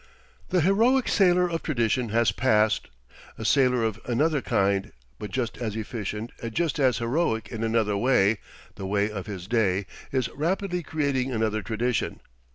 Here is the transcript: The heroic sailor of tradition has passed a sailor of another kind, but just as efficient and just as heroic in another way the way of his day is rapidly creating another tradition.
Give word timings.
The 0.49 0.61
heroic 0.61 1.07
sailor 1.07 1.47
of 1.47 1.61
tradition 1.61 2.09
has 2.09 2.31
passed 2.31 2.87
a 3.37 3.45
sailor 3.45 3.83
of 3.83 3.99
another 4.05 4.41
kind, 4.41 4.93
but 5.19 5.29
just 5.29 5.59
as 5.59 5.75
efficient 5.75 6.31
and 6.41 6.51
just 6.55 6.79
as 6.79 6.97
heroic 6.97 7.49
in 7.49 7.63
another 7.63 7.95
way 7.95 8.39
the 8.77 8.87
way 8.87 9.11
of 9.11 9.27
his 9.27 9.45
day 9.45 9.85
is 10.11 10.27
rapidly 10.29 10.81
creating 10.81 11.31
another 11.31 11.61
tradition. 11.61 12.19